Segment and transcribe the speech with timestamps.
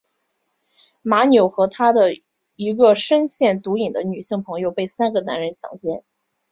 [1.03, 2.15] 马纽和她的
[2.55, 6.03] 一个深陷毒瘾的女性朋友被三个男人强奸。